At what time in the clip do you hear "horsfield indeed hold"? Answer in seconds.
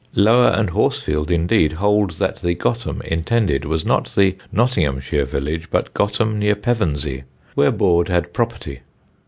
0.71-2.09